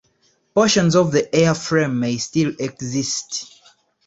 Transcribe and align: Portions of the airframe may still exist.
Portions 0.55 0.95
of 0.95 1.11
the 1.11 1.21
airframe 1.31 1.93
may 1.99 2.17
still 2.17 2.53
exist. 2.59 3.45